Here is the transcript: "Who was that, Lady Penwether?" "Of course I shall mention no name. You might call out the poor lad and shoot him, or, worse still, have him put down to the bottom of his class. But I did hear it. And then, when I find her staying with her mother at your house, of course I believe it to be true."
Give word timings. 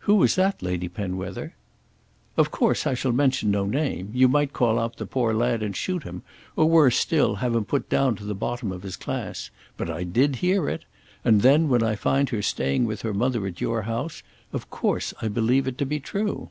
"Who 0.00 0.16
was 0.16 0.34
that, 0.34 0.60
Lady 0.62 0.86
Penwether?" 0.86 1.54
"Of 2.36 2.50
course 2.50 2.86
I 2.86 2.92
shall 2.92 3.10
mention 3.12 3.50
no 3.50 3.64
name. 3.64 4.10
You 4.12 4.28
might 4.28 4.52
call 4.52 4.78
out 4.78 4.98
the 4.98 5.06
poor 5.06 5.32
lad 5.32 5.62
and 5.62 5.74
shoot 5.74 6.02
him, 6.02 6.20
or, 6.56 6.66
worse 6.66 6.96
still, 6.98 7.36
have 7.36 7.54
him 7.54 7.64
put 7.64 7.88
down 7.88 8.14
to 8.16 8.24
the 8.24 8.34
bottom 8.34 8.70
of 8.70 8.82
his 8.82 8.96
class. 8.96 9.48
But 9.78 9.88
I 9.88 10.04
did 10.04 10.36
hear 10.44 10.68
it. 10.68 10.84
And 11.24 11.40
then, 11.40 11.70
when 11.70 11.82
I 11.82 11.96
find 11.96 12.28
her 12.28 12.42
staying 12.42 12.84
with 12.84 13.00
her 13.00 13.14
mother 13.14 13.46
at 13.46 13.62
your 13.62 13.84
house, 13.88 14.22
of 14.52 14.68
course 14.68 15.14
I 15.22 15.28
believe 15.28 15.66
it 15.66 15.78
to 15.78 15.86
be 15.86 16.00
true." 16.00 16.50